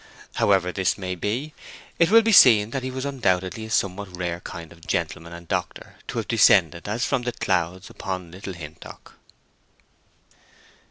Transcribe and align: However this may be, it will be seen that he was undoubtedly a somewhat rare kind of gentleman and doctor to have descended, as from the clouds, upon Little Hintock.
However 0.37 0.71
this 0.71 0.97
may 0.97 1.13
be, 1.13 1.53
it 1.99 2.09
will 2.09 2.23
be 2.23 2.31
seen 2.31 2.71
that 2.71 2.81
he 2.81 2.89
was 2.89 3.05
undoubtedly 3.05 3.65
a 3.65 3.69
somewhat 3.69 4.17
rare 4.17 4.39
kind 4.39 4.71
of 4.71 4.87
gentleman 4.87 5.31
and 5.31 5.47
doctor 5.47 5.97
to 6.07 6.17
have 6.17 6.27
descended, 6.27 6.87
as 6.87 7.05
from 7.05 7.21
the 7.21 7.31
clouds, 7.33 7.87
upon 7.87 8.31
Little 8.31 8.53
Hintock. 8.53 9.13